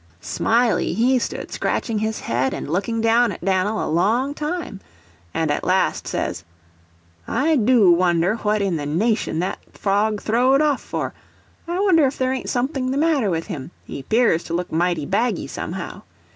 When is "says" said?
6.07-6.43